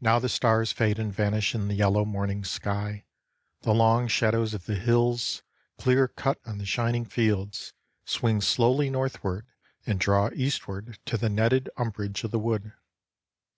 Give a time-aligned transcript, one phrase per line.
[0.00, 3.04] Now the stars fade and vanish in the yellow morning sky,
[3.60, 5.42] the long shadows of the hills,
[5.76, 7.74] clear cut on the shining fields,
[8.06, 9.44] swing slowly northward
[9.86, 12.72] and draw eastward to the netted umbrage of the wood.